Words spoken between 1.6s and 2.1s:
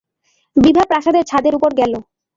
গেল।